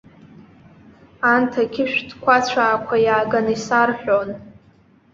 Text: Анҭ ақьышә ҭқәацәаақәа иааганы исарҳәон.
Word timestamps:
Анҭ 1.33 1.53
ақьышә 1.63 1.97
ҭқәацәаақәа 2.09 2.95
иааганы 3.05 3.51
исарҳәон. 3.55 4.29